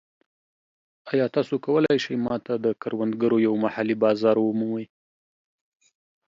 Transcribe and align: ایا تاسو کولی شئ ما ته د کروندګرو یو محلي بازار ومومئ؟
ایا 1.11 1.25
تاسو 1.35 1.55
کولی 1.65 1.95
شئ 2.03 2.15
ما 2.25 2.35
ته 2.45 2.53
د 2.65 2.67
کروندګرو 2.81 3.37
یو 3.47 3.53
محلي 3.63 3.95
بازار 4.03 4.35
ومومئ؟ 4.39 4.85